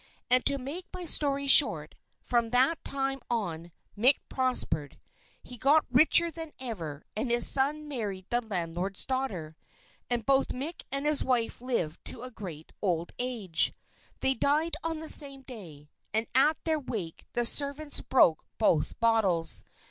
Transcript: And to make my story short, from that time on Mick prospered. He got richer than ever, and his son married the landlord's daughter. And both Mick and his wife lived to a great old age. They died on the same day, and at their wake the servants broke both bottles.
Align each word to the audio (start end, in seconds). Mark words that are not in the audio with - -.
And 0.31 0.43
to 0.47 0.57
make 0.57 0.87
my 0.95 1.05
story 1.05 1.45
short, 1.45 1.93
from 2.23 2.49
that 2.49 2.83
time 2.83 3.19
on 3.29 3.71
Mick 3.95 4.15
prospered. 4.29 4.97
He 5.43 5.57
got 5.59 5.85
richer 5.91 6.31
than 6.31 6.53
ever, 6.59 7.03
and 7.15 7.29
his 7.29 7.45
son 7.47 7.87
married 7.87 8.25
the 8.31 8.41
landlord's 8.41 9.05
daughter. 9.05 9.55
And 10.09 10.25
both 10.25 10.47
Mick 10.53 10.81
and 10.91 11.05
his 11.05 11.23
wife 11.23 11.61
lived 11.61 12.03
to 12.05 12.23
a 12.23 12.31
great 12.31 12.71
old 12.81 13.11
age. 13.19 13.73
They 14.21 14.33
died 14.33 14.73
on 14.83 14.97
the 14.97 15.07
same 15.07 15.43
day, 15.43 15.91
and 16.15 16.25
at 16.33 16.57
their 16.63 16.79
wake 16.79 17.25
the 17.33 17.45
servants 17.45 18.01
broke 18.01 18.43
both 18.57 18.99
bottles. 18.99 19.65